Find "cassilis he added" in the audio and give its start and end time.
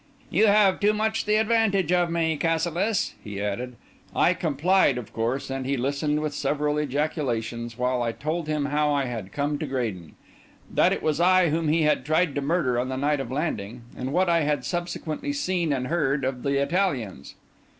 2.35-3.75